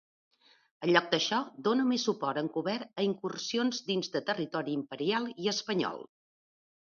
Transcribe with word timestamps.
En 0.85 0.91
lloc 0.93 1.09
d'això, 1.09 1.37
donà 1.67 1.83
més 1.89 2.05
suport 2.07 2.39
encobert 2.43 3.03
a 3.03 3.05
incursions 3.09 3.83
dins 3.91 4.09
de 4.15 4.23
territori 4.31 4.75
imperial 4.79 5.31
i 5.45 5.53
espanyol. 5.55 6.03